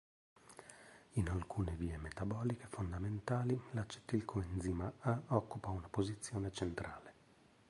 In 1.11 1.27
alcune 1.29 1.75
vie 1.75 1.95
metaboliche 1.97 2.65
fondamentali 2.65 3.61
l'acetil 3.73 4.25
coenzima 4.25 4.91
A 5.01 5.21
occupa 5.27 5.69
una 5.69 5.89
posizione 5.89 6.51
centrale. 6.51 7.13